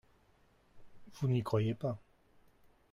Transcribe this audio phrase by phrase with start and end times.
[1.13, 2.01] Vous n’y croyez pas